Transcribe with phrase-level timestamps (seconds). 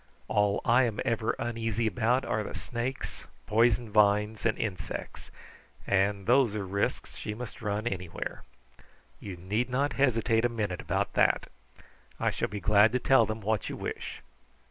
[0.27, 5.29] All I am ever uneasy about are the snakes, poison vines, and insects;
[5.85, 8.41] and those are risks she must run anywhere.
[9.19, 11.51] You need not hesitate a minute about that.
[12.19, 14.23] I shall be glad to tell them what you wish.